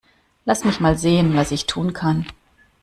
[0.45, 2.25] Lass mich mal sehen, was ich tun kann.